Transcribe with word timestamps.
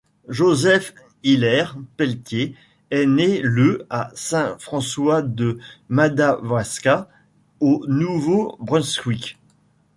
Joseph 0.29 0.95
Hilaire 1.21 1.77
Pelletier 1.95 2.55
est 2.89 3.05
né 3.05 3.39
le 3.43 3.85
à 3.91 4.09
Saint-François-de-Madawaska, 4.15 7.07
au 7.59 7.85
Nouveau-Brunswick. 7.87 9.37